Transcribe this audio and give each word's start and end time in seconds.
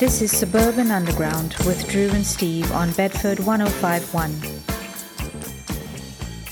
This 0.00 0.22
is 0.22 0.34
Suburban 0.34 0.90
Underground 0.90 1.56
with 1.66 1.86
Drew 1.90 2.08
and 2.08 2.24
Steve 2.24 2.72
on 2.72 2.90
Bedford 2.92 3.38
1051. 3.38 4.34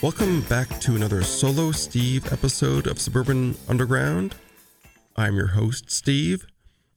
Welcome 0.02 0.42
back 0.42 0.78
to 0.80 0.94
another 0.94 1.22
solo 1.22 1.72
Steve 1.72 2.30
episode 2.30 2.86
of 2.86 3.00
Suburban 3.00 3.56
Underground. 3.66 4.34
I'm 5.16 5.34
your 5.34 5.46
host, 5.46 5.90
Steve. 5.90 6.46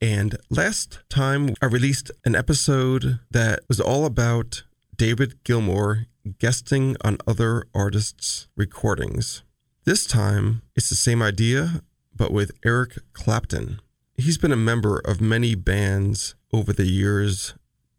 And 0.02 0.36
last 0.50 0.98
time 1.08 1.54
I 1.62 1.66
released 1.66 2.10
an 2.26 2.36
episode 2.36 3.20
that 3.30 3.60
was 3.66 3.80
all 3.80 4.04
about 4.04 4.64
David 4.94 5.42
Gilmour 5.44 6.04
guesting 6.38 6.98
on 7.02 7.16
other 7.26 7.64
artists' 7.74 8.46
recordings. 8.56 9.42
This 9.84 10.06
time 10.06 10.60
it's 10.76 10.90
the 10.90 10.96
same 10.96 11.22
idea, 11.22 11.80
but 12.14 12.30
with 12.30 12.50
Eric 12.62 12.98
Clapton. 13.14 13.80
He's 14.16 14.38
been 14.38 14.52
a 14.52 14.56
member 14.56 14.98
of 14.98 15.20
many 15.20 15.54
bands 15.54 16.34
over 16.52 16.72
the 16.72 16.86
years, 16.86 17.54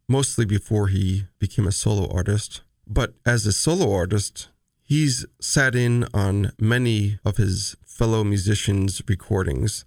mostly 0.08 0.46
before 0.46 0.88
he 0.88 1.26
became 1.40 1.68
a 1.68 1.72
solo 1.72 2.08
artist. 2.14 2.62
But 2.88 3.16
as 3.26 3.46
a 3.46 3.52
solo 3.52 3.94
artist, 3.94 4.50
he's 4.84 5.26
sat 5.42 5.76
in 5.76 6.06
on 6.14 6.52
many 6.60 7.20
of 7.26 7.38
his 7.38 7.76
fellow 7.86 8.24
musicians' 8.24 9.02
recordings. 9.08 9.86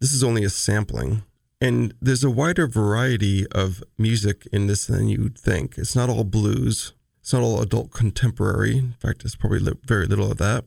This 0.00 0.12
is 0.12 0.24
only 0.24 0.44
a 0.44 0.50
sampling. 0.50 1.22
And 1.60 1.92
there's 2.00 2.24
a 2.24 2.30
wider 2.30 2.66
variety 2.66 3.46
of 3.48 3.82
music 3.98 4.46
in 4.52 4.68
this 4.68 4.86
than 4.86 5.08
you'd 5.08 5.38
think. 5.38 5.76
It's 5.76 5.96
not 5.96 6.08
all 6.08 6.24
blues, 6.24 6.94
it's 7.20 7.32
not 7.32 7.42
all 7.42 7.60
adult 7.60 7.90
contemporary. 7.90 8.78
In 8.78 8.94
fact, 9.00 9.22
there's 9.22 9.36
probably 9.36 9.60
very 9.84 10.06
little 10.06 10.30
of 10.30 10.38
that. 10.38 10.64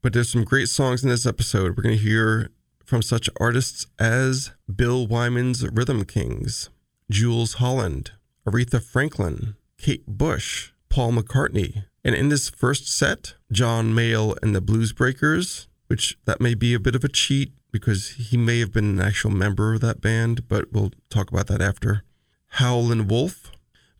But 0.00 0.12
there's 0.12 0.30
some 0.30 0.44
great 0.44 0.68
songs 0.68 1.02
in 1.02 1.10
this 1.10 1.26
episode. 1.26 1.76
We're 1.76 1.82
going 1.82 1.98
to 1.98 2.02
hear 2.02 2.50
from 2.86 3.02
such 3.02 3.28
artists 3.38 3.86
as 3.98 4.52
Bill 4.74 5.06
Wyman's 5.06 5.68
Rhythm 5.68 6.04
Kings, 6.04 6.70
Jools 7.10 7.54
Holland, 7.54 8.12
Aretha 8.46 8.82
Franklin, 8.82 9.56
Kate 9.76 10.06
Bush, 10.06 10.70
Paul 10.88 11.12
McCartney. 11.12 11.84
And 12.04 12.14
in 12.14 12.28
this 12.28 12.48
first 12.48 12.88
set, 12.88 13.34
John 13.50 13.92
Mayall 13.92 14.36
and 14.40 14.54
the 14.54 14.60
Blues 14.60 14.92
Breakers, 14.92 15.66
which 15.88 16.16
that 16.24 16.40
may 16.40 16.54
be 16.54 16.72
a 16.72 16.80
bit 16.80 16.94
of 16.94 17.04
a 17.04 17.08
cheat 17.08 17.52
because 17.72 18.10
he 18.10 18.36
may 18.36 18.60
have 18.60 18.72
been 18.72 18.98
an 18.98 19.00
actual 19.00 19.30
member 19.30 19.74
of 19.74 19.80
that 19.80 20.00
band, 20.00 20.48
but 20.48 20.72
we'll 20.72 20.92
talk 21.10 21.30
about 21.30 21.48
that 21.48 21.60
after. 21.60 22.04
Howlin' 22.50 23.08
Wolf. 23.08 23.50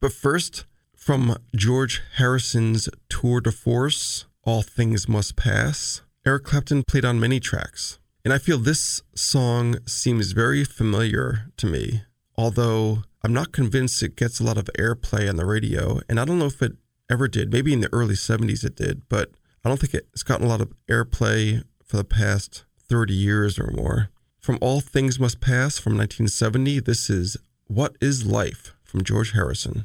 But 0.00 0.12
first, 0.12 0.64
from 0.94 1.36
George 1.54 2.02
Harrison's 2.14 2.88
Tour 3.08 3.40
de 3.40 3.50
Force, 3.52 4.26
All 4.44 4.62
Things 4.62 5.08
Must 5.08 5.36
Pass, 5.36 6.02
Eric 6.24 6.44
Clapton 6.44 6.84
played 6.84 7.04
on 7.04 7.20
many 7.20 7.40
tracks. 7.40 7.98
And 8.26 8.32
I 8.32 8.38
feel 8.38 8.58
this 8.58 9.02
song 9.14 9.76
seems 9.86 10.32
very 10.32 10.64
familiar 10.64 11.52
to 11.58 11.66
me, 11.68 12.02
although 12.34 13.04
I'm 13.22 13.32
not 13.32 13.52
convinced 13.52 14.02
it 14.02 14.16
gets 14.16 14.40
a 14.40 14.42
lot 14.42 14.58
of 14.58 14.68
airplay 14.76 15.28
on 15.28 15.36
the 15.36 15.46
radio. 15.46 16.00
And 16.08 16.18
I 16.18 16.24
don't 16.24 16.40
know 16.40 16.46
if 16.46 16.60
it 16.60 16.72
ever 17.08 17.28
did. 17.28 17.52
Maybe 17.52 17.72
in 17.72 17.82
the 17.82 17.92
early 17.94 18.16
70s 18.16 18.64
it 18.64 18.74
did, 18.74 19.08
but 19.08 19.30
I 19.64 19.68
don't 19.68 19.78
think 19.78 19.94
it's 19.94 20.24
gotten 20.24 20.44
a 20.44 20.48
lot 20.48 20.60
of 20.60 20.72
airplay 20.90 21.62
for 21.84 21.98
the 21.98 22.04
past 22.04 22.64
30 22.88 23.14
years 23.14 23.60
or 23.60 23.70
more. 23.70 24.08
From 24.40 24.58
All 24.60 24.80
Things 24.80 25.20
Must 25.20 25.40
Pass 25.40 25.78
from 25.78 25.96
1970, 25.96 26.80
this 26.80 27.08
is 27.08 27.36
What 27.68 27.94
is 28.00 28.26
Life 28.26 28.74
from 28.82 29.04
George 29.04 29.34
Harrison. 29.34 29.84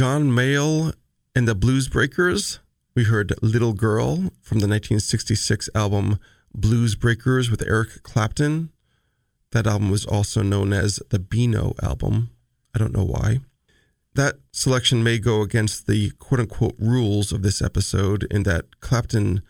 John 0.00 0.30
Mayall 0.30 0.94
and 1.34 1.46
the 1.46 1.54
Blues 1.54 1.86
Breakers, 1.86 2.58
we 2.94 3.04
heard 3.04 3.34
Little 3.42 3.74
Girl 3.74 4.32
from 4.40 4.60
the 4.60 4.66
1966 4.66 5.68
album 5.74 6.18
Blues 6.54 6.94
Breakers 6.94 7.50
with 7.50 7.60
Eric 7.68 8.02
Clapton. 8.02 8.70
That 9.50 9.66
album 9.66 9.90
was 9.90 10.06
also 10.06 10.40
known 10.40 10.72
as 10.72 11.02
the 11.10 11.18
Beano 11.18 11.74
album. 11.82 12.30
I 12.74 12.78
don't 12.78 12.96
know 12.96 13.04
why. 13.04 13.40
That 14.14 14.36
selection 14.52 15.04
may 15.04 15.18
go 15.18 15.42
against 15.42 15.86
the 15.86 16.12
quote 16.12 16.40
unquote 16.40 16.76
rules 16.78 17.30
of 17.30 17.42
this 17.42 17.60
episode 17.60 18.26
in 18.30 18.44
that 18.44 18.80
Clapton 18.80 19.42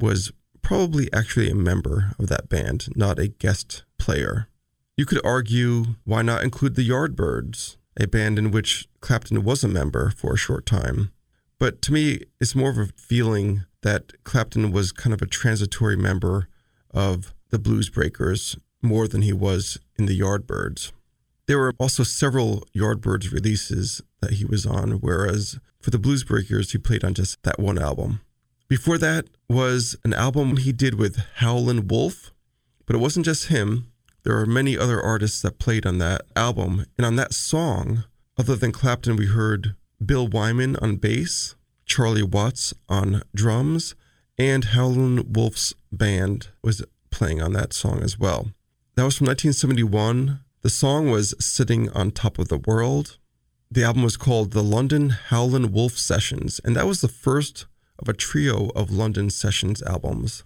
was 0.00 0.32
probably 0.62 1.12
actually 1.12 1.50
a 1.50 1.54
member 1.54 2.14
of 2.18 2.28
that 2.28 2.48
band, 2.48 2.88
not 2.96 3.18
a 3.18 3.28
guest 3.28 3.82
player. 3.98 4.48
You 4.96 5.04
could 5.04 5.20
argue 5.22 5.96
why 6.04 6.22
not 6.22 6.44
include 6.44 6.76
the 6.76 6.88
Yardbirds, 6.88 7.76
a 7.98 8.06
band 8.06 8.38
in 8.38 8.50
which 8.50 8.88
Clapton 9.00 9.44
was 9.44 9.64
a 9.64 9.68
member 9.68 10.10
for 10.10 10.34
a 10.34 10.38
short 10.38 10.64
time. 10.64 11.10
But 11.58 11.82
to 11.82 11.92
me, 11.92 12.20
it's 12.40 12.54
more 12.54 12.70
of 12.70 12.78
a 12.78 12.86
feeling 12.96 13.64
that 13.82 14.12
Clapton 14.24 14.70
was 14.70 14.92
kind 14.92 15.12
of 15.12 15.22
a 15.22 15.26
transitory 15.26 15.96
member 15.96 16.48
of 16.92 17.34
the 17.50 17.58
Blues 17.58 17.90
Breakers 17.90 18.56
more 18.82 19.08
than 19.08 19.22
he 19.22 19.32
was 19.32 19.78
in 19.98 20.06
the 20.06 20.18
Yardbirds. 20.18 20.92
There 21.46 21.58
were 21.58 21.74
also 21.78 22.02
several 22.02 22.64
Yardbirds 22.76 23.32
releases 23.32 24.02
that 24.20 24.34
he 24.34 24.44
was 24.44 24.66
on, 24.66 24.92
whereas 25.00 25.58
for 25.80 25.90
the 25.90 25.98
Blues 25.98 26.24
Breakers, 26.24 26.72
he 26.72 26.78
played 26.78 27.04
on 27.04 27.14
just 27.14 27.42
that 27.42 27.58
one 27.58 27.78
album. 27.78 28.20
Before 28.68 28.98
that 28.98 29.26
was 29.48 29.96
an 30.04 30.12
album 30.12 30.58
he 30.58 30.72
did 30.72 30.94
with 30.98 31.16
Howlin' 31.36 31.88
Wolf, 31.88 32.32
but 32.84 32.94
it 32.94 32.98
wasn't 32.98 33.24
just 33.24 33.46
him. 33.46 33.90
There 34.28 34.36
are 34.36 34.44
many 34.44 34.76
other 34.76 35.00
artists 35.00 35.40
that 35.40 35.58
played 35.58 35.86
on 35.86 35.96
that 36.00 36.20
album. 36.36 36.84
And 36.98 37.06
on 37.06 37.16
that 37.16 37.32
song, 37.32 38.04
other 38.36 38.56
than 38.56 38.72
Clapton, 38.72 39.16
we 39.16 39.24
heard 39.24 39.74
Bill 40.04 40.28
Wyman 40.28 40.76
on 40.82 40.96
bass, 40.96 41.54
Charlie 41.86 42.22
Watts 42.22 42.74
on 42.90 43.22
drums, 43.34 43.94
and 44.36 44.66
Howlin' 44.66 45.32
Wolf's 45.32 45.72
band 45.90 46.48
was 46.62 46.84
playing 47.10 47.40
on 47.40 47.54
that 47.54 47.72
song 47.72 48.02
as 48.02 48.18
well. 48.18 48.50
That 48.96 49.04
was 49.04 49.16
from 49.16 49.28
1971. 49.28 50.40
The 50.60 50.68
song 50.68 51.10
was 51.10 51.34
Sitting 51.40 51.88
on 51.92 52.10
Top 52.10 52.38
of 52.38 52.48
the 52.48 52.58
World. 52.58 53.16
The 53.70 53.84
album 53.84 54.02
was 54.02 54.18
called 54.18 54.50
The 54.50 54.62
London 54.62 55.08
Howlin' 55.08 55.72
Wolf 55.72 55.96
Sessions, 55.96 56.60
and 56.62 56.76
that 56.76 56.86
was 56.86 57.00
the 57.00 57.08
first 57.08 57.64
of 57.98 58.10
a 58.10 58.12
trio 58.12 58.68
of 58.76 58.90
London 58.90 59.30
Sessions 59.30 59.82
albums. 59.84 60.44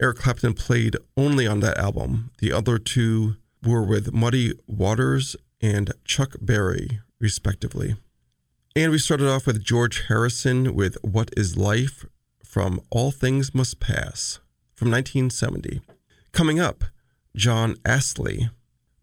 Eric 0.00 0.16
Clapton 0.16 0.54
played 0.54 0.96
only 1.14 1.46
on 1.46 1.60
that 1.60 1.76
album. 1.76 2.30
The 2.38 2.52
other 2.52 2.78
two 2.78 3.36
were 3.62 3.82
with 3.82 4.14
Muddy 4.14 4.54
Waters 4.66 5.36
and 5.60 5.92
Chuck 6.06 6.36
Berry, 6.40 7.00
respectively. 7.18 7.96
And 8.74 8.92
we 8.92 8.98
started 8.98 9.28
off 9.28 9.46
with 9.46 9.62
George 9.62 10.06
Harrison 10.08 10.74
with 10.74 10.96
What 11.02 11.30
is 11.36 11.58
Life 11.58 12.06
from 12.42 12.80
All 12.90 13.10
Things 13.10 13.54
Must 13.54 13.78
Pass 13.78 14.40
from 14.74 14.90
1970. 14.90 15.82
Coming 16.32 16.58
up, 16.58 16.84
John 17.36 17.76
Astley, 17.84 18.48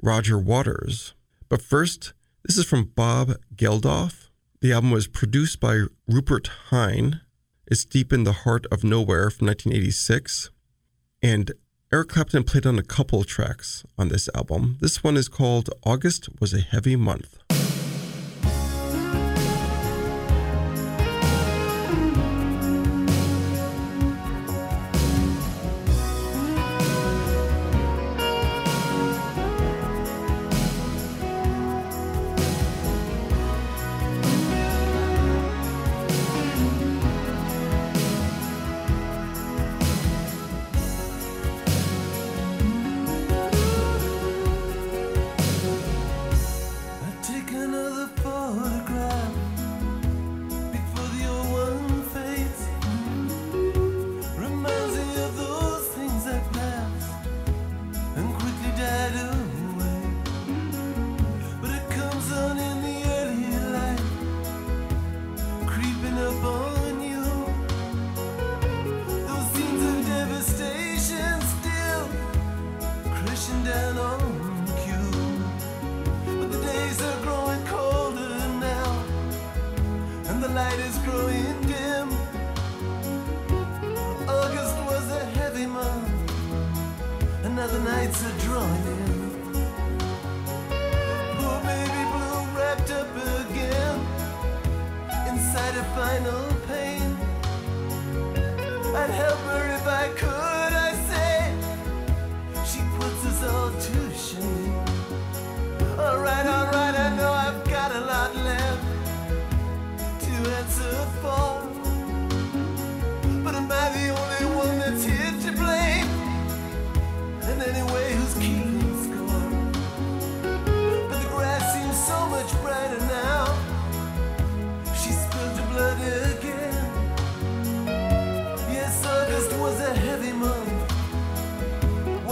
Roger 0.01 0.39
Waters. 0.39 1.13
But 1.47 1.61
first, 1.61 2.13
this 2.43 2.57
is 2.57 2.65
from 2.65 2.91
Bob 2.95 3.33
Geldof. 3.55 4.29
The 4.61 4.73
album 4.73 4.89
was 4.89 5.07
produced 5.07 5.59
by 5.59 5.83
Rupert 6.07 6.49
Hine. 6.69 7.21
It's 7.67 7.85
Deep 7.85 8.11
in 8.11 8.23
the 8.23 8.31
Heart 8.31 8.65
of 8.71 8.83
Nowhere 8.83 9.29
from 9.29 9.45
1986. 9.45 10.49
And 11.21 11.51
Eric 11.91 12.09
Clapton 12.09 12.43
played 12.43 12.65
on 12.65 12.77
a 12.77 12.83
couple 12.83 13.23
tracks 13.23 13.83
on 13.97 14.09
this 14.09 14.29
album. 14.35 14.77
This 14.81 15.03
one 15.03 15.17
is 15.17 15.27
called 15.27 15.69
August 15.83 16.29
Was 16.39 16.53
a 16.53 16.59
Heavy 16.59 16.95
Month. 16.95 17.39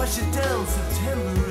Wash 0.05 0.19
it 0.19 0.31
down, 0.33 0.67
September 0.67 1.44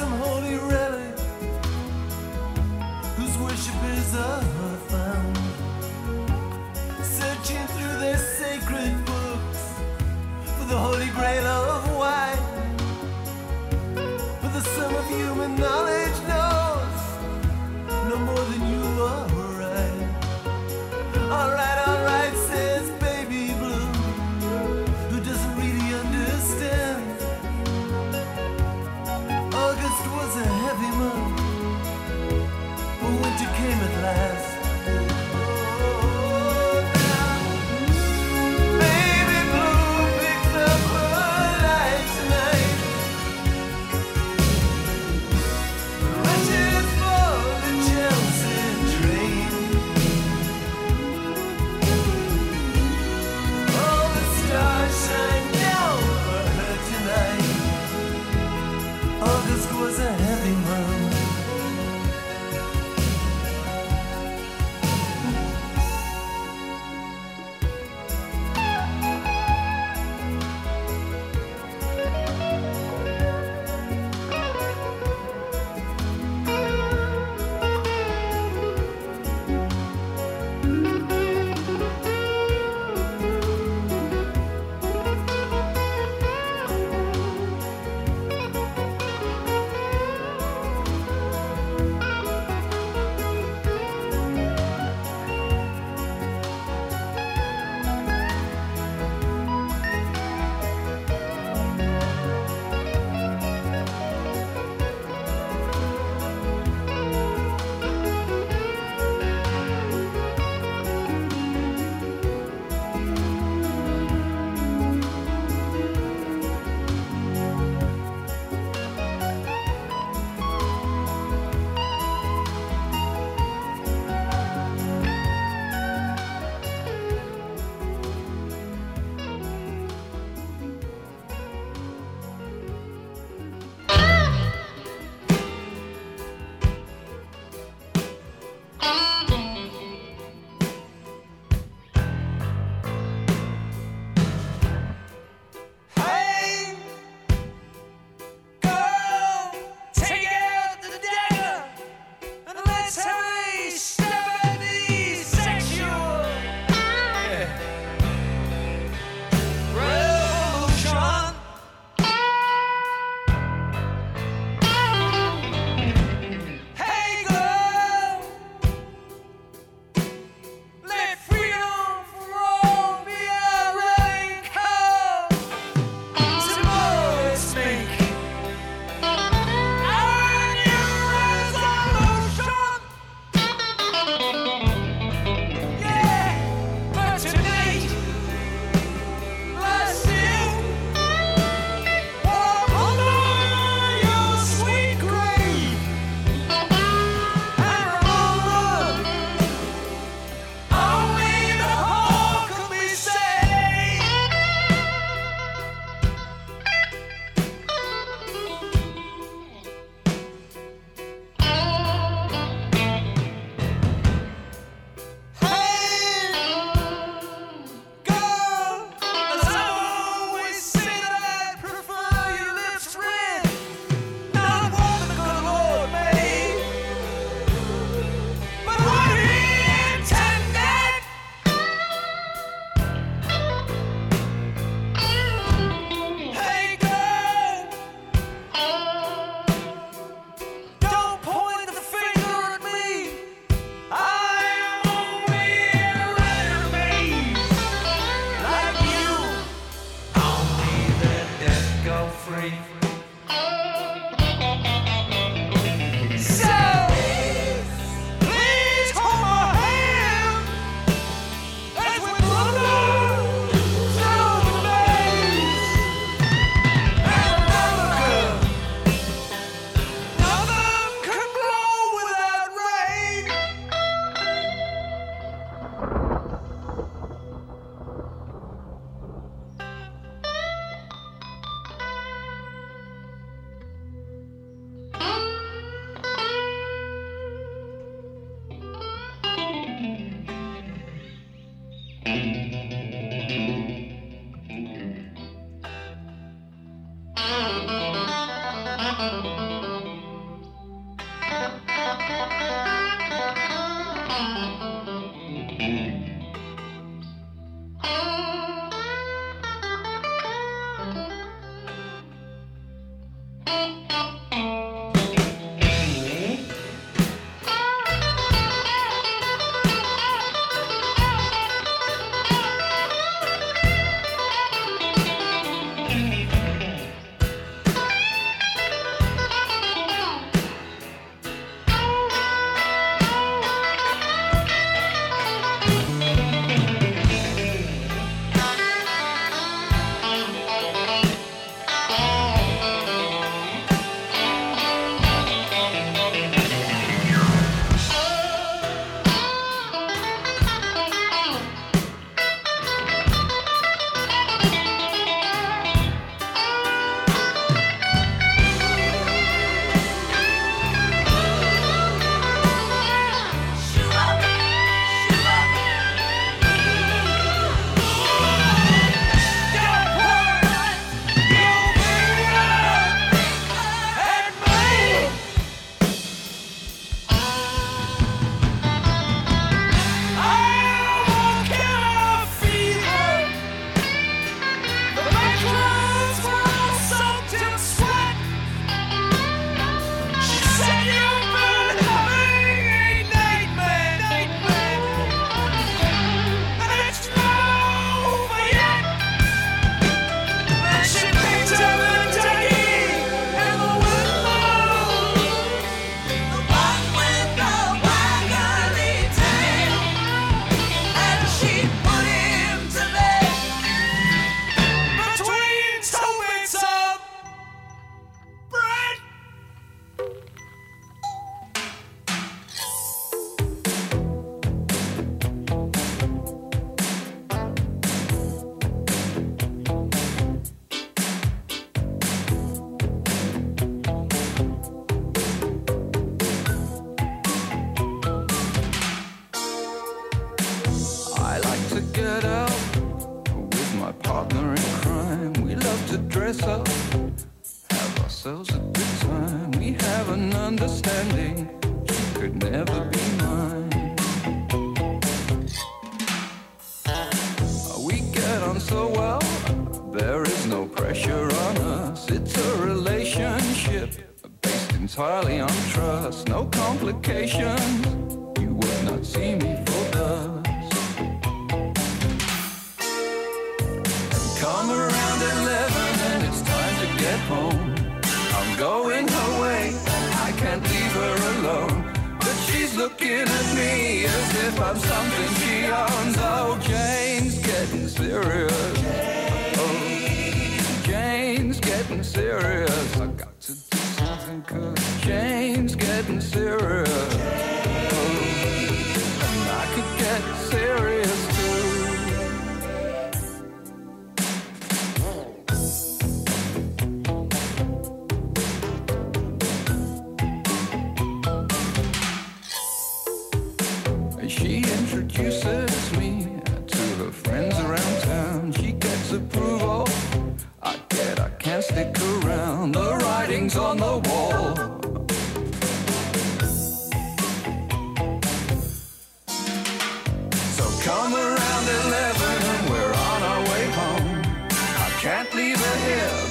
some 0.00 0.18
holy 0.18 0.56
relic 0.56 1.18
whose 3.16 3.36
worshippers 3.36 4.14
are 4.14 4.42
found. 4.92 5.36
Searching 7.18 7.64
through 7.74 7.96
their 8.04 8.16
sacred 8.16 8.94
books 9.04 9.62
for 10.56 10.64
the 10.72 10.78
holy 10.86 11.10
grail 11.18 11.46
of 11.46 11.82
wine, 12.00 12.46
for 14.40 14.50
the 14.56 14.62
sum 14.74 14.94
of 14.94 15.06
human 15.08 15.54
knowledge 15.56 16.09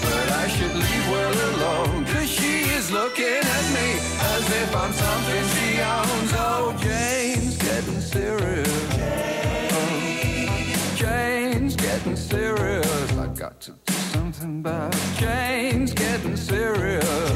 but 0.06 0.28
I 0.44 0.48
should 0.48 0.76
leave 0.76 1.06
well 1.10 1.38
alone. 1.52 2.06
Cause 2.06 2.30
she 2.30 2.54
is 2.78 2.92
looking 2.92 3.44
at 3.58 3.66
me 3.78 3.90
as 4.36 4.46
if 4.62 4.76
I'm 4.76 4.94
something 4.94 5.44
she 5.56 5.70
owns. 5.82 6.32
Oh, 6.36 6.76
getting 6.82 8.02
serious. 8.02 8.70
Getting 11.76 12.16
serious. 12.16 13.12
I 13.14 13.28
got 13.28 13.60
to 13.62 13.72
do 13.72 13.94
something 14.14 14.60
about 14.60 14.96
Jane's 15.18 15.94
getting 15.94 16.36
serious. 16.36 17.29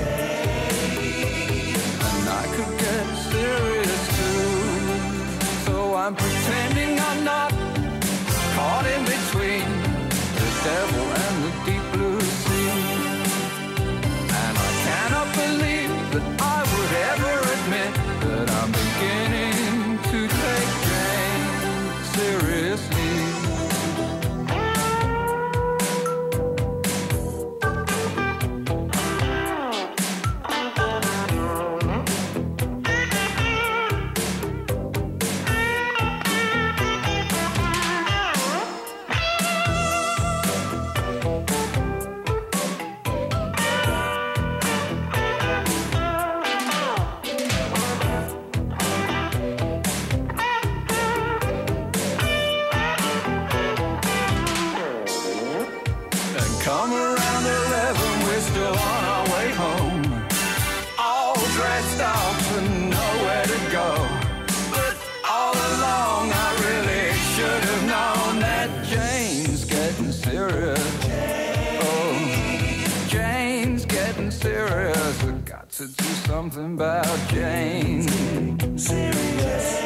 Something 76.54 76.74
about 76.76 77.30
Jane. 77.30 78.08
Serious. 78.78 79.82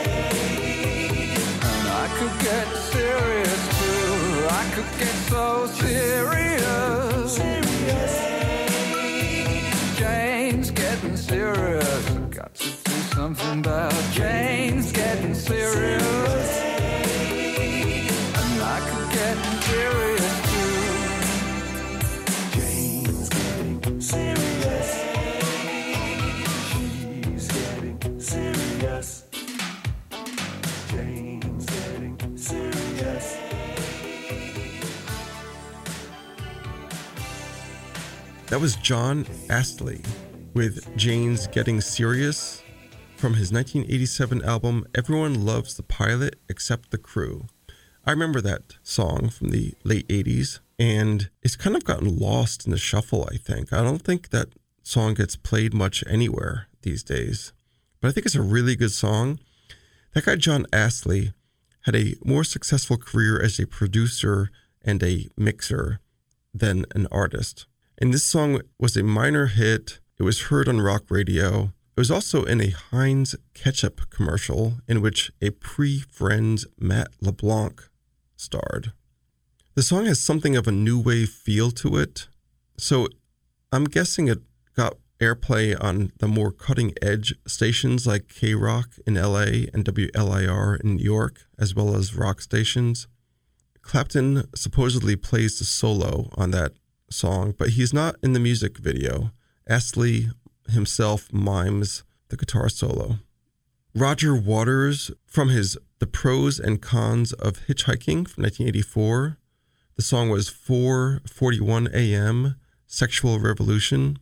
And 1.62 1.88
I 1.88 2.08
could 2.18 2.40
get 2.44 2.68
serious 2.92 3.64
too. 3.80 4.48
I 4.50 4.72
could 4.76 5.00
get 5.00 5.16
so 5.30 5.68
serious. 5.68 6.47
That 38.58 38.64
was 38.64 38.76
John 38.78 39.28
Astley 39.52 40.02
with 40.56 40.98
Jane's 40.98 41.46
Getting 41.46 41.80
Serious 41.80 42.64
from 43.16 43.36
his 43.36 43.52
1987 43.52 44.44
album 44.44 44.84
Everyone 44.96 45.46
Loves 45.46 45.76
the 45.76 45.84
Pilot 45.84 46.40
Except 46.50 46.90
the 46.90 46.98
Crew. 46.98 47.46
I 48.04 48.10
remember 48.10 48.42
that 48.42 48.78
song 48.82 49.30
from 49.30 49.52
the 49.52 49.76
late 49.84 50.08
80s, 50.08 50.60
and 50.80 51.30
it's 51.44 51.56
kind 51.56 51.76
of 51.76 51.84
gotten 51.84 52.18
lost 52.18 52.66
in 52.66 52.72
the 52.72 52.80
shuffle, 52.80 53.30
I 53.32 53.38
think. 53.38 53.72
I 53.72 53.84
don't 53.84 54.02
think 54.02 54.30
that 54.30 54.48
song 54.82 55.14
gets 55.14 55.36
played 55.36 55.76
much 55.76 56.04
anywhere 56.08 56.66
these 56.82 57.04
days, 57.04 57.54
but 58.02 58.08
I 58.08 58.12
think 58.12 58.26
it's 58.26 58.34
a 58.34 58.42
really 58.42 58.76
good 58.76 58.92
song. 58.92 59.40
That 60.16 60.26
guy, 60.26 60.36
John 60.36 60.66
Astley, 60.74 61.32
had 61.82 61.96
a 61.96 62.16
more 62.26 62.44
successful 62.44 62.98
career 62.98 63.40
as 63.40 63.60
a 63.60 63.68
producer 63.68 64.50
and 64.82 65.04
a 65.04 65.28
mixer 65.38 66.00
than 66.56 66.86
an 66.96 67.06
artist. 67.12 67.68
And 68.00 68.14
this 68.14 68.24
song 68.24 68.62
was 68.78 68.96
a 68.96 69.04
minor 69.04 69.48
hit. 69.48 70.00
It 70.20 70.24
was 70.24 70.44
heard 70.44 70.68
on 70.68 70.82
rock 70.82 71.06
radio. 71.10 71.74
It 71.96 72.00
was 72.00 72.12
also 72.12 72.44
in 72.44 72.62
a 72.62 72.70
Heinz 72.70 73.36
ketchup 73.56 74.12
commercial 74.12 74.76
in 74.88 75.02
which 75.02 75.32
a 75.42 75.50
pre 75.50 76.02
friend 76.02 76.64
Matt 76.80 77.08
LeBlanc 77.22 77.90
starred. 78.36 78.92
The 79.74 79.82
song 79.82 80.06
has 80.06 80.20
something 80.20 80.56
of 80.56 80.68
a 80.68 80.72
new 80.72 81.00
wave 81.00 81.30
feel 81.30 81.72
to 81.72 81.98
it. 81.98 82.28
So 82.78 83.08
I'm 83.72 83.86
guessing 83.86 84.28
it 84.28 84.42
got 84.76 84.98
airplay 85.20 85.76
on 85.84 86.12
the 86.20 86.28
more 86.28 86.52
cutting 86.52 86.94
edge 87.02 87.34
stations 87.48 88.06
like 88.06 88.28
K 88.28 88.54
Rock 88.54 88.90
in 89.08 89.16
LA 89.16 89.66
and 89.74 89.84
WLIR 89.84 90.82
in 90.82 90.98
New 90.98 91.04
York, 91.04 91.48
as 91.58 91.74
well 91.74 91.96
as 91.96 92.16
rock 92.16 92.42
stations. 92.42 93.08
Clapton 93.82 94.44
supposedly 94.54 95.16
plays 95.16 95.58
the 95.58 95.66
solo 95.66 96.30
on 96.36 96.52
that 96.52 96.74
song, 97.10 97.54
but 97.58 97.70
he's 97.70 97.94
not 97.94 98.16
in 98.22 98.34
the 98.34 98.40
music 98.40 98.78
video. 98.78 99.32
Astley 99.68 100.30
himself 100.70 101.32
mimes 101.32 102.04
the 102.30 102.38
guitar 102.38 102.70
solo. 102.70 103.20
Roger 103.96 104.36
Waters, 104.36 105.12
from 105.26 105.50
his 105.50 105.78
The 106.00 106.08
Pros 106.08 106.60
and 106.60 106.82
Cons 106.82 107.34
of 107.34 107.66
Hitchhiking 107.68 108.28
from 108.28 108.44
1984. 108.44 109.38
The 109.96 110.04
song 110.04 110.30
was 110.30 110.50
4:41 110.50 111.92
a.m. 111.94 112.56
Sexual 112.86 113.40
Revolution. 113.40 114.20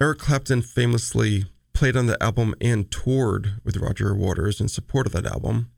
Eric 0.00 0.18
Clapton 0.18 0.62
famously 0.62 1.46
played 1.72 1.96
on 1.96 2.06
the 2.06 2.22
album 2.22 2.54
and 2.60 2.90
toured 2.90 3.60
with 3.64 3.76
Roger 3.76 4.14
Waters 4.14 4.60
in 4.60 4.68
support 4.68 5.06
of 5.06 5.12
that 5.12 5.26
album. 5.26 5.70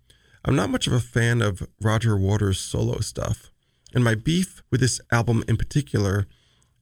I'm 0.44 0.56
not 0.56 0.70
much 0.70 0.86
of 0.86 0.92
a 0.92 1.00
fan 1.00 1.40
of 1.42 1.66
Roger 1.80 2.16
Waters' 2.16 2.60
solo 2.60 3.00
stuff, 3.00 3.50
and 3.94 4.04
my 4.04 4.14
beef 4.14 4.62
with 4.70 4.80
this 4.80 5.00
album 5.10 5.44
in 5.48 5.56
particular 5.56 6.26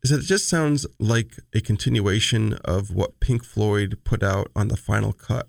is 0.03 0.11
that 0.11 0.21
it 0.21 0.27
just 0.27 0.49
sounds 0.49 0.87
like 0.99 1.39
a 1.53 1.61
continuation 1.61 2.55
of 2.65 2.95
what 2.95 3.21
Pink 3.21 3.45
Floyd 3.45 3.99
put 4.05 4.23
out 4.23 4.51
on 4.55 4.69
the 4.69 4.77
final 4.77 5.13
cut, 5.13 5.49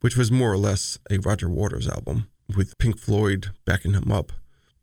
which 0.00 0.16
was 0.16 0.30
more 0.30 0.52
or 0.52 0.56
less 0.58 0.98
a 1.10 1.18
Roger 1.18 1.48
Waters 1.48 1.88
album 1.88 2.28
with 2.54 2.78
Pink 2.78 2.98
Floyd 2.98 3.48
backing 3.64 3.94
him 3.94 4.12
up. 4.12 4.32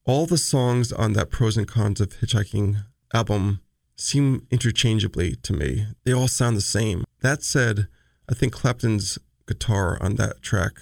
All 0.06 0.26
the 0.26 0.38
songs 0.38 0.92
on 0.92 1.14
that 1.14 1.32
Pros 1.32 1.58
and 1.58 1.68
Cons 1.68 2.00
of 2.00 2.10
Hitchhiking 2.20 2.84
album 3.14 3.62
seem 3.96 4.46
interchangeably 4.52 5.36
to 5.38 5.54
me. 5.54 5.88
They 6.04 6.14
all 6.14 6.28
sound 6.28 6.58
the 6.58 6.62
same. 6.62 7.04
That 7.22 7.44
said, 7.44 7.88
I 8.30 8.34
think 8.34 8.54
Clapton's 8.54 9.18
guitar 9.48 9.98
on 10.02 10.16
that 10.16 10.42
track 10.42 10.74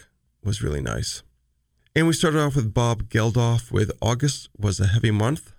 was 0.44 0.62
really 0.62 0.82
nice. 0.82 1.24
And 1.96 2.08
we 2.08 2.14
started 2.14 2.40
off 2.40 2.56
with 2.56 2.74
Bob 2.74 3.04
Geldof 3.04 3.72
with 3.72 3.92
August 4.02 4.50
Was 4.58 4.80
a 4.80 4.88
Heavy 4.88 5.12
Month 5.12 5.54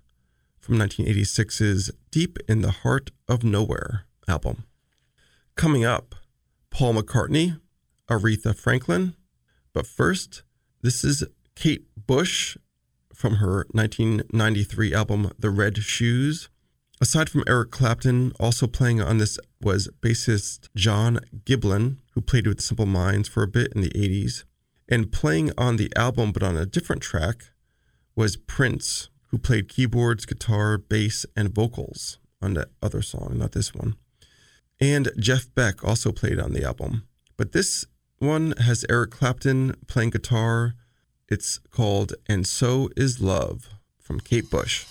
from 0.65 0.79
1986's 0.79 1.91
Deep 2.11 2.39
in 2.49 2.63
the 2.63 2.71
Heart 2.71 3.11
of 3.29 3.45
Nowhere 3.45 4.07
album. 4.27 4.65
Coming 5.57 5.85
up, 5.85 6.15
Paul 6.71 6.95
McCartney, 6.95 7.61
Aretha 8.09 8.57
Franklin. 8.57 9.15
But 9.75 9.87
first, 9.87 10.43
this 10.81 11.05
is 11.05 11.23
Kate 11.55 11.85
Bush 12.07 12.57
from 13.13 13.35
her 13.37 13.67
1993 13.73 14.95
album 14.95 15.33
The 15.39 15.51
Red 15.51 15.77
Shoes. 15.83 16.49
Aside 16.99 17.29
from 17.29 17.45
Eric 17.47 17.71
Clapton, 17.71 18.33
also 18.41 18.67
playing 18.67 19.03
on 19.03 19.19
this 19.19 19.39
was 19.61 19.91
bassist 20.01 20.71
John 20.75 21.21
Giblin, 21.45 21.99
who 22.15 22.23
played 22.23 22.47
with 22.47 22.63
Simple 22.63 22.87
Minds 22.87 23.29
for 23.29 23.43
a 23.43 23.49
bit 23.49 23.71
in 23.75 23.83
the 23.83 23.91
80s. 23.91 24.45
And 24.89 25.13
playing 25.13 25.53
on 25.59 25.77
the 25.77 25.93
album, 25.95 26.33
but 26.33 26.43
on 26.43 26.57
a 26.57 26.65
different 26.65 27.03
track, 27.03 27.51
was 28.17 28.39
Prince, 28.39 29.11
who 29.35 29.39
played 29.39 29.69
keyboards, 29.69 30.27
guitar, 30.27 30.79
bass, 30.79 31.27
and 31.35 31.53
vocals 31.53 32.19
on 32.41 32.55
that 32.55 32.69
other 32.81 33.03
song, 33.03 33.35
not 33.37 33.51
this 33.51 33.75
one. 33.75 33.97
And 34.81 35.11
Jeff 35.19 35.53
Beck 35.57 35.83
also 35.83 36.13
played 36.13 36.39
on 36.39 36.53
the 36.53 36.63
album. 36.63 37.09
But 37.37 37.51
this 37.51 37.85
one 38.19 38.53
has 38.59 38.85
Eric 38.89 39.11
Clapton 39.11 39.75
playing 39.89 40.11
guitar. 40.11 40.75
It's 41.29 41.59
called 41.73 42.13
And 42.29 42.47
So 42.47 42.91
Is 42.97 43.21
Love 43.21 43.71
from 43.99 44.21
Kate 44.21 44.49
Bush. 44.49 44.85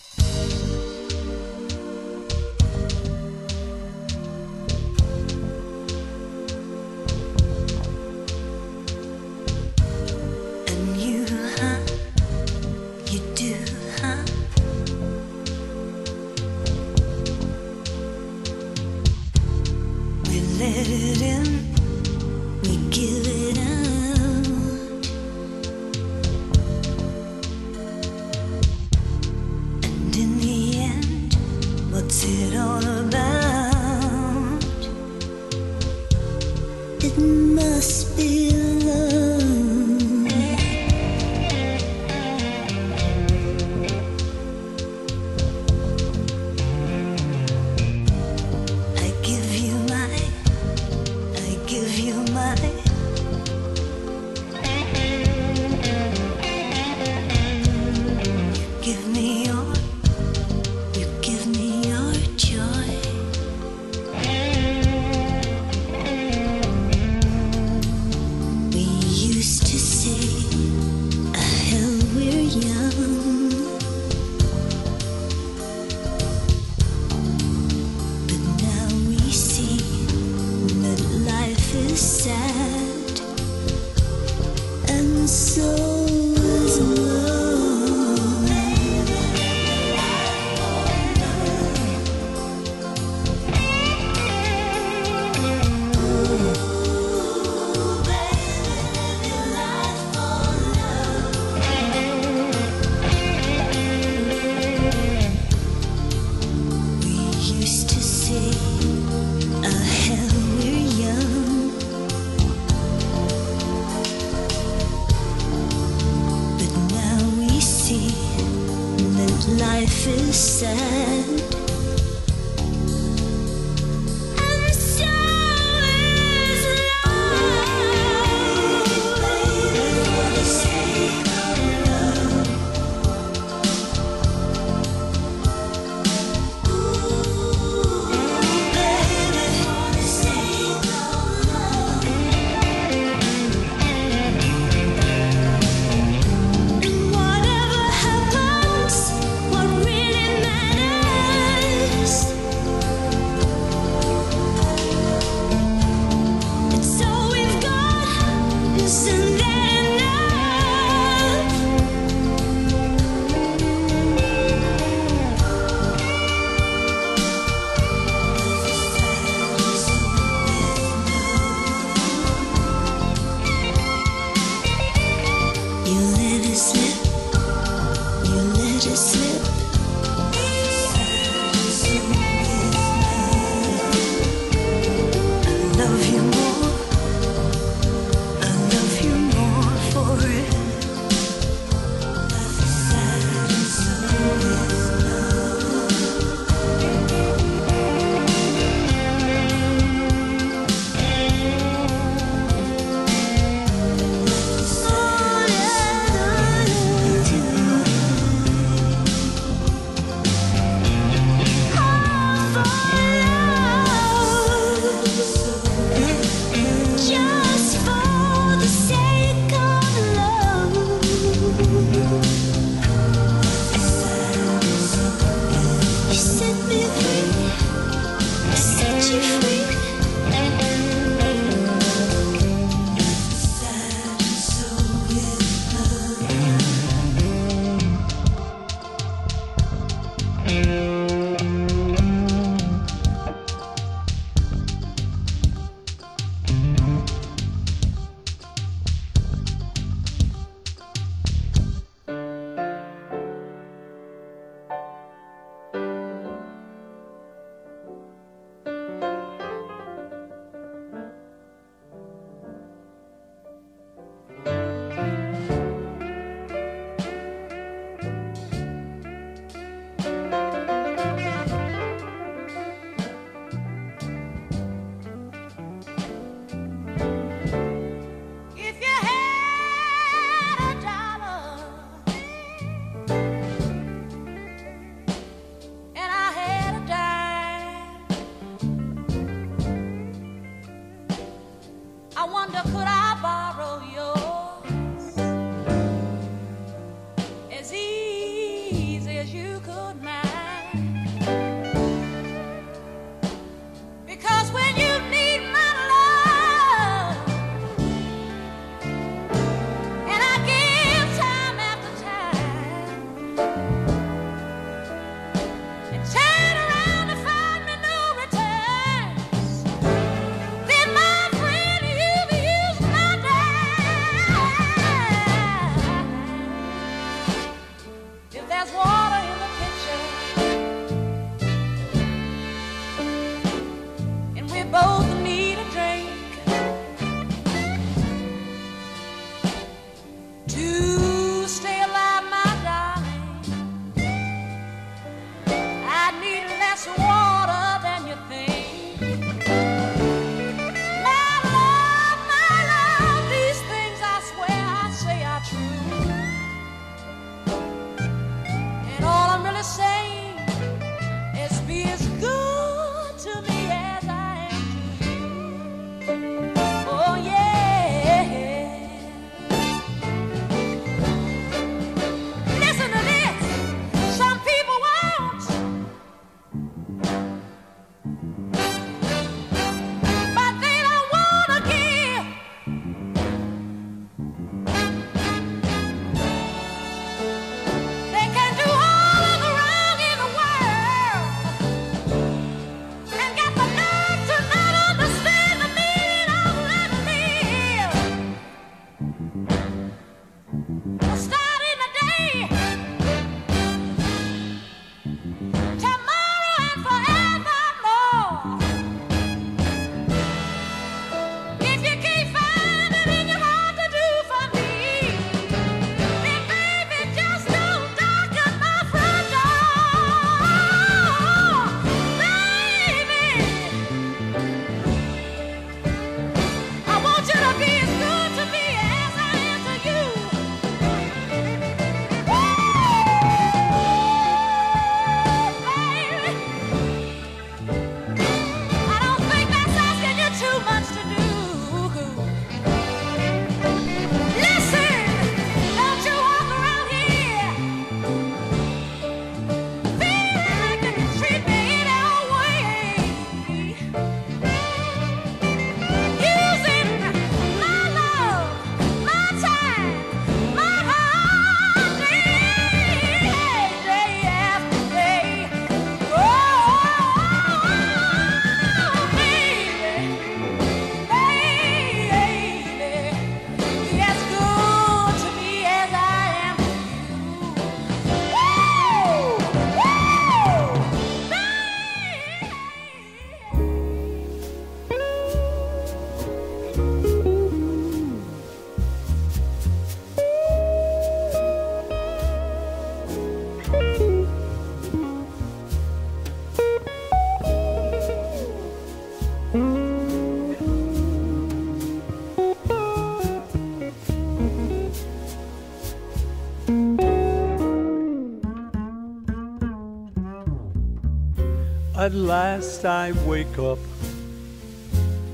At 512.04 512.14
last 512.14 512.84
I 512.84 513.14
wake 513.26 513.58
up 513.58 513.80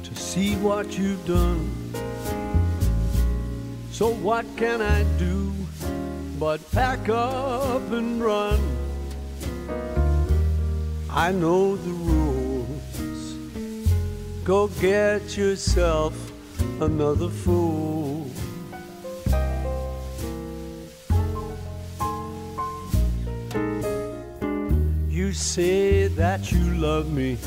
to 0.04 0.16
see 0.16 0.56
what 0.58 0.96
you've 1.00 1.26
done. 1.26 1.68
So 3.90 4.12
what 4.14 4.46
can 4.56 4.80
I 4.80 5.02
do 5.18 5.52
but 6.38 6.60
pack 6.72 7.10
up 7.10 7.92
and 7.92 8.24
run? 8.24 8.60
I 11.10 11.32
know 11.32 11.76
the 11.76 11.96
rules. 12.12 13.22
Go 14.44 14.68
get 14.80 15.36
yourself 15.36 16.14
another 16.80 17.30
fool. 17.30 17.69
that 26.40 26.52
you 26.52 26.74
love 26.76 27.12
me. 27.12 27.38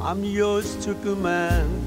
I'm 0.00 0.24
yours 0.24 0.76
to 0.84 0.94
command. 0.94 1.82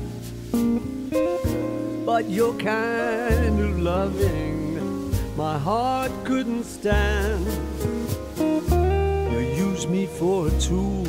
But 2.06 2.30
your 2.30 2.54
kind 2.56 3.60
of 3.60 3.80
loving, 3.80 5.12
my 5.36 5.58
heart 5.58 6.12
couldn't 6.26 6.64
stand. 6.64 7.46
You 8.38 9.40
use 9.40 9.88
me 9.88 10.06
for 10.06 10.48
a 10.48 10.52
tool. 10.60 11.06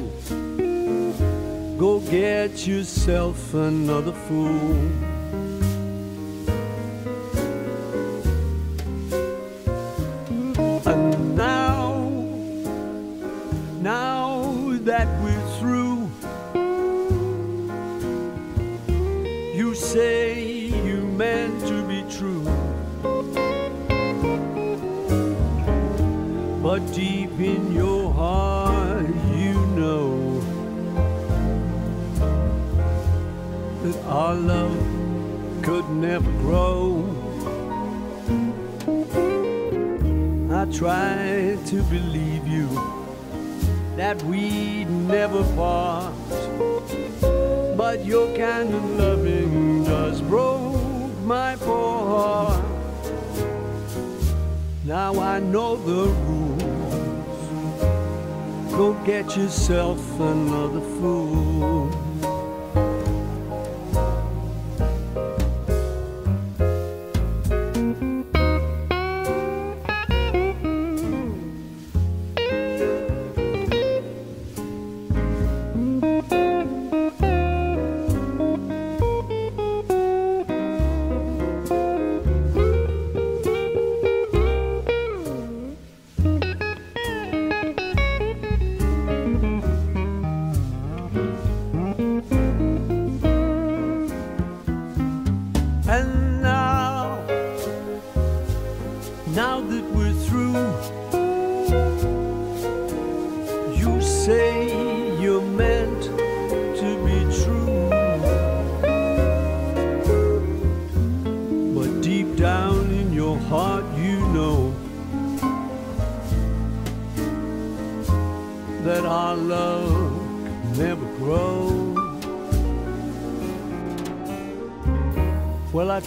Go 1.78 2.00
get 2.00 2.66
yourself 2.66 3.54
another 3.54 4.12
fool. 4.12 5.09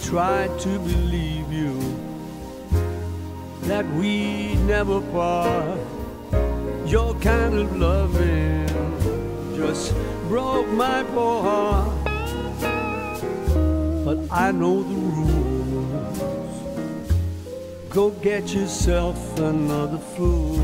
Tried 0.04 0.60
to 0.60 0.78
believe 0.80 1.50
you 1.50 1.80
that 3.62 3.86
we 3.94 4.54
never 4.66 5.00
part. 5.00 5.78
Your 6.86 7.14
kind 7.20 7.58
of 7.58 7.74
loving 7.76 8.68
just 9.56 9.94
broke 10.28 10.68
my 10.68 11.02
poor 11.04 11.42
heart. 11.42 12.04
But 14.04 14.18
I 14.30 14.50
know 14.52 14.82
the 14.82 14.94
rules. 14.94 16.58
Go 17.88 18.10
get 18.10 18.52
yourself 18.52 19.38
another 19.38 19.98
fool. 19.98 20.58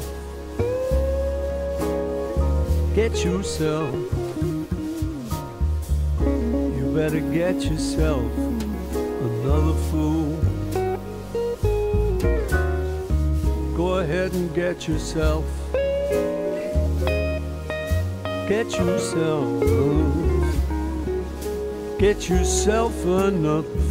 Get 3.07 3.23
yourself. 3.23 3.93
You 6.19 6.91
better 6.95 7.19
get 7.19 7.61
yourself 7.63 8.25
another 9.21 9.75
fool. 9.91 10.35
Go 13.77 13.99
ahead 13.99 14.33
and 14.33 14.51
get 14.55 14.87
yourself. 14.87 15.45
Get 18.49 18.71
yourself. 18.71 19.63
Get 21.99 22.27
yourself 22.27 23.05
another 23.05 23.84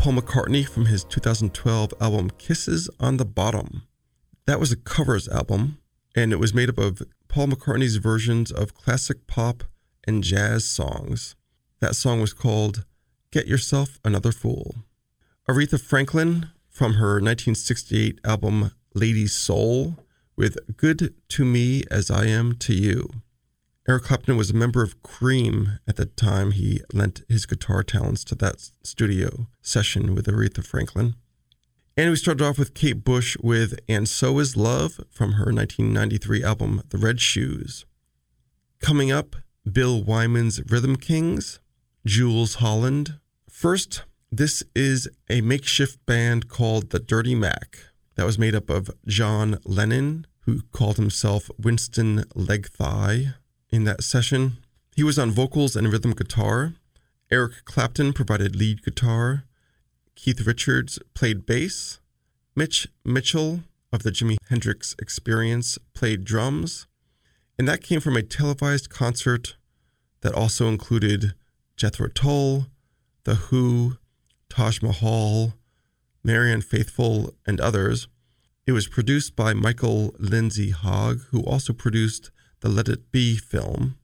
Paul 0.00 0.14
McCartney 0.14 0.66
from 0.66 0.86
his 0.86 1.04
2012 1.04 1.92
album 2.00 2.30
Kisses 2.38 2.88
on 2.98 3.18
the 3.18 3.26
Bottom. 3.26 3.82
That 4.46 4.58
was 4.58 4.72
a 4.72 4.76
covers 4.76 5.28
album, 5.28 5.76
and 6.16 6.32
it 6.32 6.40
was 6.40 6.54
made 6.54 6.70
up 6.70 6.78
of 6.78 7.02
Paul 7.28 7.48
McCartney's 7.48 7.96
versions 7.96 8.50
of 8.50 8.72
classic 8.72 9.26
pop 9.26 9.62
and 10.06 10.24
jazz 10.24 10.64
songs. 10.64 11.36
That 11.80 11.96
song 11.96 12.18
was 12.18 12.32
called 12.32 12.86
Get 13.30 13.46
Yourself 13.46 14.00
Another 14.02 14.32
Fool. 14.32 14.74
Aretha 15.46 15.78
Franklin 15.78 16.48
from 16.70 16.94
her 16.94 17.20
1968 17.20 18.20
album 18.24 18.70
Lady 18.94 19.26
Soul 19.26 19.98
with 20.34 20.78
Good 20.78 21.12
to 21.28 21.44
Me 21.44 21.82
as 21.90 22.10
I 22.10 22.24
Am 22.24 22.56
to 22.60 22.72
You. 22.72 23.10
Eric 23.88 24.04
Clapton 24.04 24.36
was 24.36 24.50
a 24.50 24.54
member 24.54 24.82
of 24.82 25.02
Cream 25.02 25.78
at 25.88 25.96
the 25.96 26.04
time 26.04 26.50
he 26.50 26.82
lent 26.92 27.22
his 27.28 27.46
guitar 27.46 27.82
talents 27.82 28.22
to 28.24 28.34
that 28.34 28.70
studio 28.82 29.48
session 29.62 30.14
with 30.14 30.26
Aretha 30.26 30.64
Franklin. 30.64 31.14
And 31.96 32.10
we 32.10 32.16
started 32.16 32.44
off 32.44 32.58
with 32.58 32.74
Kate 32.74 33.02
Bush 33.02 33.38
with 33.42 33.78
And 33.88 34.06
So 34.06 34.38
Is 34.38 34.54
Love 34.54 35.00
from 35.10 35.32
her 35.32 35.46
1993 35.46 36.44
album 36.44 36.82
The 36.90 36.98
Red 36.98 37.20
Shoes. 37.20 37.86
Coming 38.80 39.10
up, 39.10 39.36
Bill 39.70 40.02
Wyman's 40.02 40.60
Rhythm 40.70 40.96
Kings, 40.96 41.58
Jools 42.06 42.56
Holland. 42.56 43.18
First, 43.50 44.04
this 44.30 44.62
is 44.74 45.08
a 45.30 45.40
makeshift 45.40 46.04
band 46.04 46.48
called 46.48 46.90
the 46.90 47.00
Dirty 47.00 47.34
Mac 47.34 47.78
that 48.16 48.26
was 48.26 48.38
made 48.38 48.54
up 48.54 48.68
of 48.68 48.90
John 49.06 49.58
Lennon, 49.64 50.26
who 50.40 50.62
called 50.70 50.96
himself 50.96 51.50
Winston 51.58 52.24
Legthigh 52.34 53.34
in 53.70 53.84
that 53.84 54.02
session. 54.02 54.58
He 54.96 55.02
was 55.02 55.18
on 55.18 55.30
vocals 55.30 55.76
and 55.76 55.92
rhythm 55.92 56.12
guitar. 56.12 56.74
Eric 57.30 57.64
Clapton 57.64 58.12
provided 58.12 58.56
lead 58.56 58.82
guitar. 58.82 59.44
Keith 60.14 60.46
Richards 60.46 60.98
played 61.14 61.46
bass. 61.46 62.00
Mitch 62.56 62.88
Mitchell 63.04 63.60
of 63.92 64.02
the 64.02 64.10
Jimi 64.10 64.36
Hendrix 64.48 64.94
Experience 65.00 65.78
played 65.94 66.24
drums. 66.24 66.86
And 67.58 67.68
that 67.68 67.82
came 67.82 68.00
from 68.00 68.16
a 68.16 68.22
televised 68.22 68.90
concert 68.90 69.56
that 70.22 70.34
also 70.34 70.68
included 70.68 71.34
Jethro 71.76 72.08
Tull, 72.08 72.66
The 73.24 73.36
Who, 73.36 73.96
Taj 74.48 74.82
Mahal, 74.82 75.54
Marianne 76.22 76.60
Faithfull, 76.60 77.34
and 77.46 77.60
others. 77.60 78.08
It 78.66 78.72
was 78.72 78.86
produced 78.86 79.36
by 79.36 79.54
Michael 79.54 80.14
Lindsay 80.18 80.70
Hogg, 80.70 81.20
who 81.30 81.42
also 81.42 81.72
produced 81.72 82.30
the 82.60 82.68
Let 82.68 82.88
It 82.88 83.10
Be 83.10 83.36
film, 83.36 83.96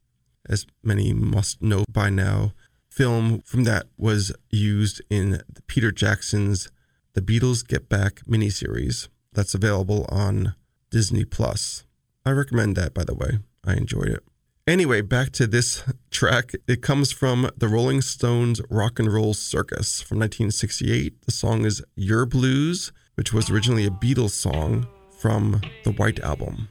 as 0.48 0.66
many 0.82 1.12
must 1.12 1.62
know 1.62 1.84
by 1.90 2.11
now. 2.11 2.52
Film 2.88 3.42
from 3.44 3.64
that 3.64 3.86
was 3.98 4.32
used 4.50 5.02
in 5.11 5.42
Peter 5.66 5.92
Jackson's 5.92 6.70
The 7.12 7.20
Beatles 7.20 7.66
Get 7.66 7.88
Back 7.88 8.22
miniseries 8.26 9.09
that's 9.32 9.54
available 9.54 10.07
on 10.09 10.54
Disney 10.90 11.24
Plus. 11.24 11.84
I 12.24 12.30
recommend 12.30 12.76
that, 12.76 12.94
by 12.94 13.04
the 13.04 13.14
way. 13.14 13.38
I 13.64 13.74
enjoyed 13.74 14.09
it. 14.09 14.24
Anyway, 14.66 15.00
back 15.00 15.30
to 15.32 15.46
this 15.46 15.84
track. 16.11 16.52
It 16.66 16.82
comes 16.82 17.12
from 17.12 17.50
the 17.57 17.68
Rolling 17.68 18.00
Stones 18.00 18.61
Rock 18.70 18.98
and 18.98 19.12
Roll 19.12 19.34
Circus 19.34 20.00
from 20.00 20.18
1968. 20.18 21.22
The 21.26 21.32
song 21.32 21.64
is 21.64 21.82
Your 21.94 22.26
Blues, 22.26 22.92
which 23.14 23.32
was 23.32 23.50
originally 23.50 23.86
a 23.86 23.90
Beatles 23.90 24.30
song 24.30 24.86
from 25.18 25.61
the 25.84 25.92
White 25.92 26.20
Album. 26.20 26.68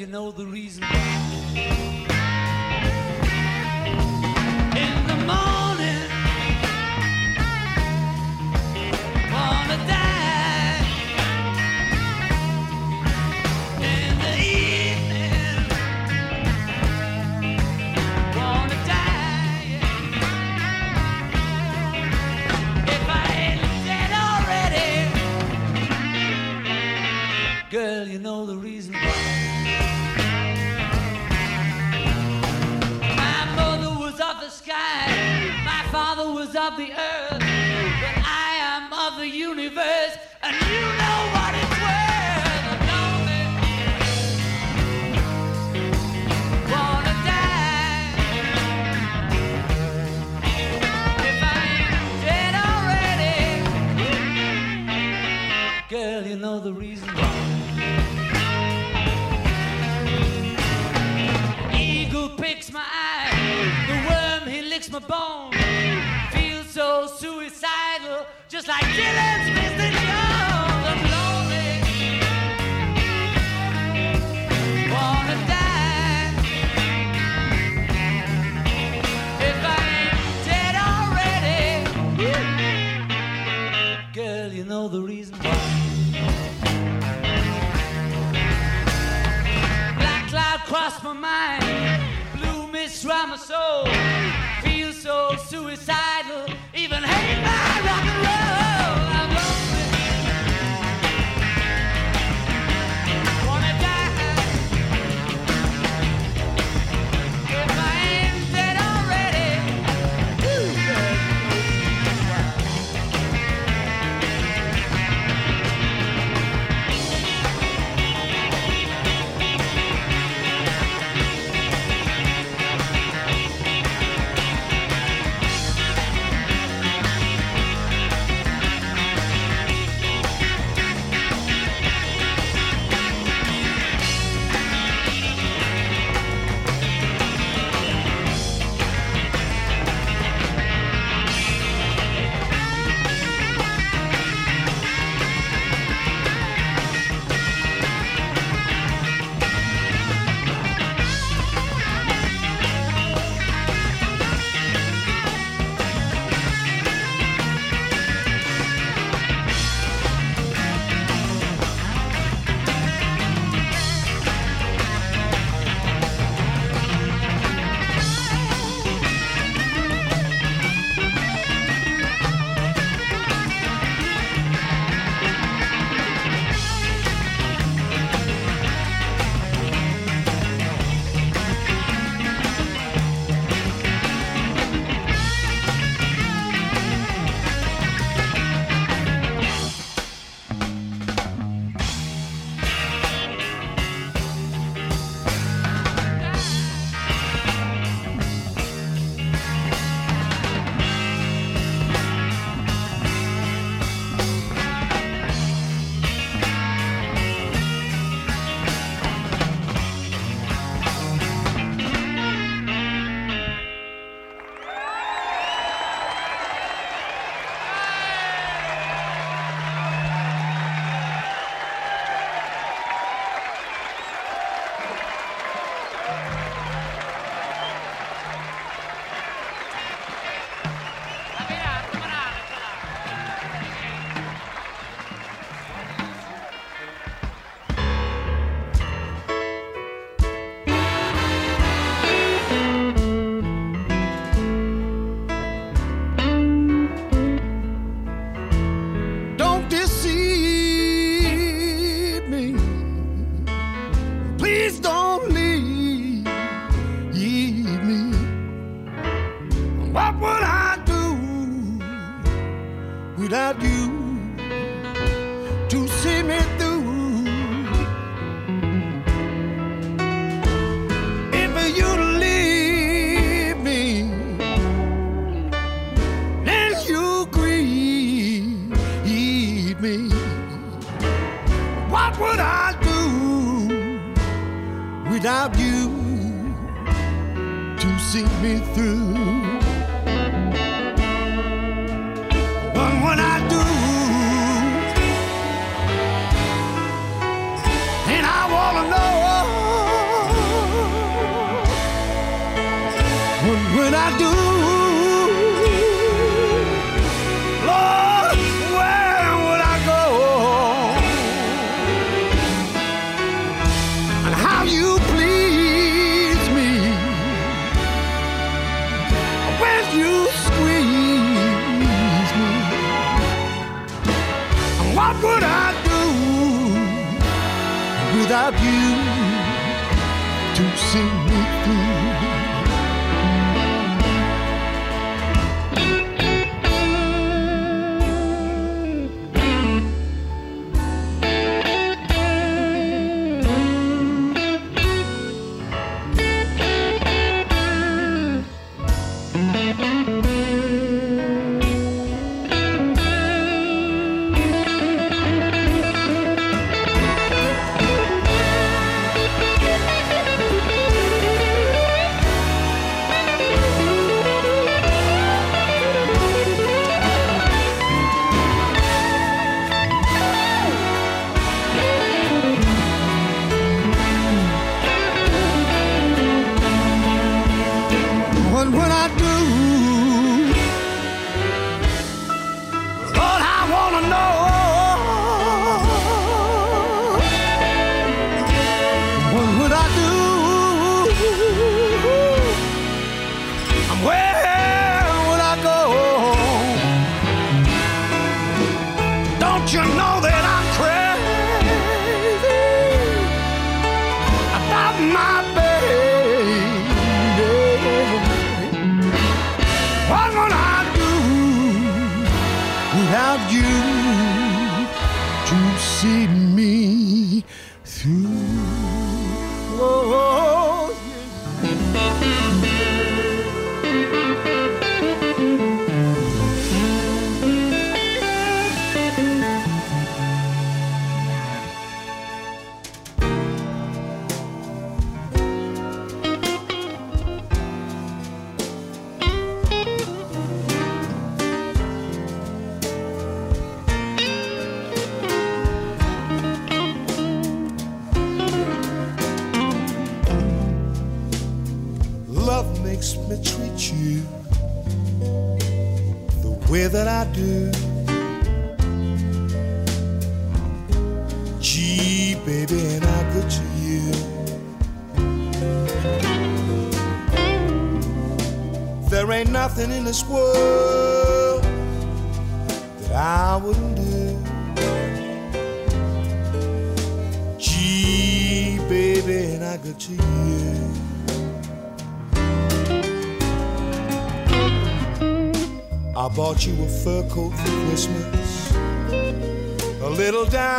You 0.00 0.06
know 0.06 0.30
the 0.30 0.46
reason 0.46 0.99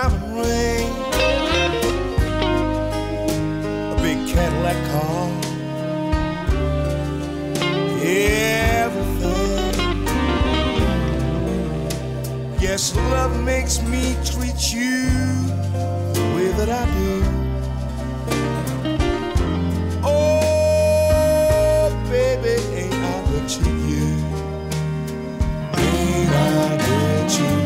diamond 0.01 0.33
ring, 0.35 0.89
a 3.91 3.95
big 4.01 4.17
Cadillac 4.27 4.79
car, 4.89 5.29
everything. 8.01 9.25
Yes, 12.59 12.95
love 12.95 13.43
makes 13.43 13.81
me 13.83 14.15
treat 14.25 14.73
you 14.73 15.07
the 16.13 16.23
way 16.35 16.47
that 16.57 16.69
I 16.69 16.85
do. 16.97 17.13
Oh, 20.03 21.89
baby, 22.09 22.55
ain't 22.75 22.93
I 22.93 23.23
good 23.29 23.47
to 23.49 23.69
you? 23.91 24.07
Ain't 25.77 26.31
I 26.31 26.77
good 26.87 27.29
to 27.29 27.43
you? 27.43 27.60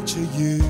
picture 0.00 0.20
you. 0.38 0.62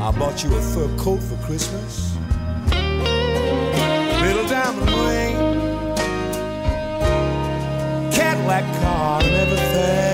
I 0.00 0.10
bought 0.18 0.42
you 0.42 0.54
a 0.56 0.60
fur 0.60 0.88
coat 0.96 1.22
for 1.22 1.36
Christmas, 1.46 2.16
little 4.20 4.46
diamond 4.48 4.90
ring, 4.90 5.36
Cadillac 8.10 8.64
car, 8.80 9.22
and 9.22 9.34
everything. 9.34 10.11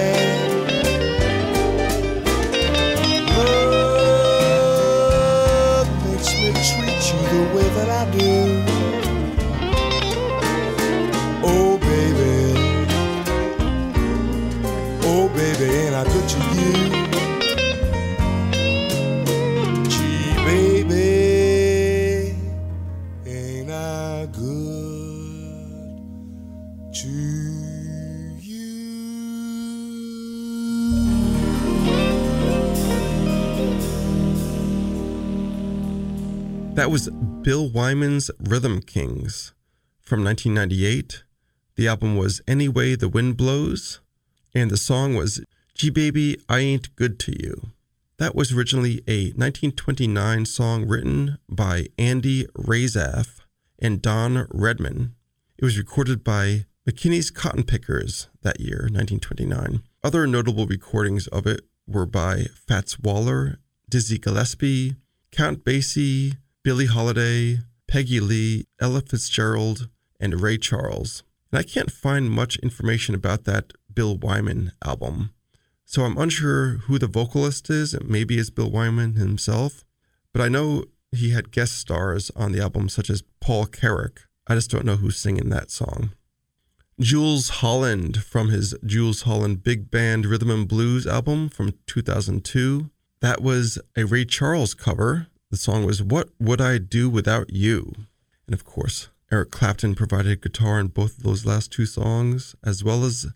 That 36.78 36.92
was 36.92 37.10
Bill 37.42 37.68
Wyman's 37.68 38.30
Rhythm 38.38 38.80
Kings 38.82 39.52
from 40.00 40.22
1998. 40.22 41.24
The 41.74 41.88
album 41.88 42.16
was 42.16 42.40
Any 42.46 42.68
Way 42.68 42.94
the 42.94 43.08
Wind 43.08 43.36
Blows, 43.36 43.98
and 44.54 44.70
the 44.70 44.76
song 44.76 45.16
was 45.16 45.42
Gee 45.74 45.90
Baby, 45.90 46.38
I 46.48 46.60
Ain't 46.60 46.94
Good 46.94 47.18
to 47.18 47.32
You. 47.36 47.72
That 48.18 48.36
was 48.36 48.52
originally 48.52 49.02
a 49.08 49.32
1929 49.32 50.44
song 50.44 50.86
written 50.86 51.38
by 51.48 51.88
Andy 51.98 52.46
Razaf 52.56 53.40
and 53.80 54.00
Don 54.00 54.46
Redman. 54.52 55.16
It 55.58 55.64
was 55.64 55.78
recorded 55.78 56.22
by 56.22 56.66
McKinney's 56.88 57.32
Cotton 57.32 57.64
Pickers 57.64 58.28
that 58.42 58.60
year, 58.60 58.82
1929. 58.82 59.82
Other 60.04 60.28
notable 60.28 60.68
recordings 60.68 61.26
of 61.26 61.44
it 61.44 61.62
were 61.88 62.06
by 62.06 62.44
Fats 62.54 63.00
Waller, 63.00 63.58
Dizzy 63.90 64.18
Gillespie, 64.18 64.94
Count 65.32 65.64
Basie, 65.64 66.36
Billie 66.68 66.84
Holiday, 66.84 67.60
Peggy 67.86 68.20
Lee, 68.20 68.66
Ella 68.78 69.00
Fitzgerald, 69.00 69.88
and 70.20 70.42
Ray 70.42 70.58
Charles. 70.58 71.22
And 71.50 71.58
I 71.58 71.62
can't 71.62 71.90
find 71.90 72.30
much 72.30 72.58
information 72.58 73.14
about 73.14 73.44
that 73.44 73.72
Bill 73.90 74.18
Wyman 74.18 74.72
album. 74.84 75.30
So 75.86 76.04
I'm 76.04 76.18
unsure 76.18 76.80
who 76.82 76.98
the 76.98 77.06
vocalist 77.06 77.70
is. 77.70 77.98
Maybe 78.04 78.36
it's 78.36 78.50
Bill 78.50 78.70
Wyman 78.70 79.14
himself. 79.14 79.82
But 80.34 80.42
I 80.42 80.50
know 80.50 80.84
he 81.10 81.30
had 81.30 81.52
guest 81.52 81.78
stars 81.78 82.30
on 82.36 82.52
the 82.52 82.60
album, 82.60 82.90
such 82.90 83.08
as 83.08 83.22
Paul 83.40 83.64
Carrack. 83.64 84.24
I 84.46 84.54
just 84.54 84.70
don't 84.70 84.84
know 84.84 84.96
who's 84.96 85.16
singing 85.16 85.48
that 85.48 85.70
song. 85.70 86.12
Jools 87.00 87.48
Holland 87.48 88.22
from 88.24 88.50
his 88.50 88.74
Jools 88.84 89.22
Holland 89.22 89.62
Big 89.62 89.90
Band 89.90 90.26
Rhythm 90.26 90.50
and 90.50 90.68
Blues 90.68 91.06
album 91.06 91.48
from 91.48 91.72
2002. 91.86 92.90
That 93.22 93.40
was 93.40 93.78
a 93.96 94.04
Ray 94.04 94.26
Charles 94.26 94.74
cover. 94.74 95.28
The 95.50 95.56
song 95.56 95.86
was 95.86 96.02
What 96.02 96.28
Would 96.38 96.60
I 96.60 96.76
Do 96.76 97.08
Without 97.08 97.48
You? 97.50 97.94
And 98.46 98.52
of 98.52 98.66
course, 98.66 99.08
Eric 99.32 99.50
Clapton 99.50 99.94
provided 99.94 100.42
guitar 100.42 100.78
in 100.78 100.88
both 100.88 101.16
of 101.16 101.22
those 101.22 101.46
last 101.46 101.72
two 101.72 101.86
songs, 101.86 102.54
as 102.62 102.84
well 102.84 103.02
as 103.02 103.28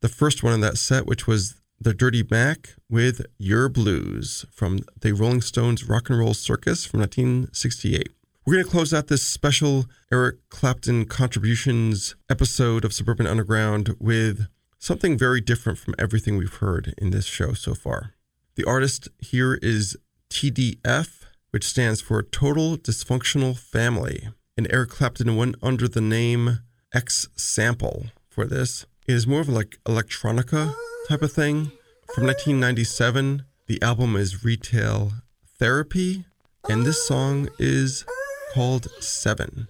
the 0.00 0.08
first 0.08 0.42
one 0.42 0.54
in 0.54 0.60
that 0.62 0.76
set, 0.76 1.06
which 1.06 1.28
was 1.28 1.54
The 1.80 1.94
Dirty 1.94 2.24
Mac 2.28 2.74
with 2.90 3.24
Your 3.38 3.68
Blues 3.68 4.44
from 4.50 4.80
the 5.00 5.12
Rolling 5.12 5.40
Stones 5.40 5.88
Rock 5.88 6.10
and 6.10 6.18
Roll 6.18 6.34
Circus 6.34 6.84
from 6.84 6.98
1968. 6.98 8.08
We're 8.44 8.54
going 8.54 8.64
to 8.64 8.70
close 8.70 8.92
out 8.92 9.06
this 9.06 9.22
special 9.22 9.86
Eric 10.10 10.38
Clapton 10.48 11.04
contributions 11.04 12.16
episode 12.28 12.84
of 12.84 12.92
Suburban 12.92 13.28
Underground 13.28 13.94
with 14.00 14.48
something 14.80 15.16
very 15.16 15.40
different 15.40 15.78
from 15.78 15.94
everything 15.96 16.38
we've 16.38 16.54
heard 16.54 16.92
in 16.98 17.10
this 17.10 17.26
show 17.26 17.52
so 17.52 17.72
far. 17.72 18.14
The 18.56 18.64
artist 18.64 19.08
here 19.20 19.54
is 19.62 19.96
TDF, 20.28 21.25
which 21.56 21.64
stands 21.64 22.02
for 22.02 22.22
Total 22.22 22.76
Dysfunctional 22.76 23.56
Family. 23.56 24.28
And 24.58 24.70
Eric 24.70 24.90
Clapton 24.90 25.36
went 25.36 25.54
under 25.62 25.88
the 25.88 26.02
name 26.02 26.58
X 26.92 27.28
Sample 27.34 28.08
for 28.28 28.44
this. 28.44 28.84
It 29.06 29.14
is 29.14 29.26
more 29.26 29.40
of 29.40 29.48
like 29.48 29.78
electronica 29.86 30.74
type 31.08 31.22
of 31.22 31.32
thing. 31.32 31.72
From 32.14 32.26
1997, 32.26 33.46
the 33.68 33.80
album 33.80 34.16
is 34.16 34.44
Retail 34.44 35.12
Therapy, 35.58 36.26
and 36.68 36.84
this 36.84 37.06
song 37.06 37.48
is 37.58 38.04
called 38.52 38.88
Seven. 39.00 39.68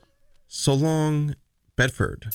So 0.49 0.75
long, 0.75 1.37
Bedford. 1.77 2.31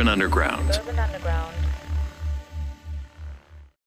Urban 0.00 0.08
Underground. 0.08 0.59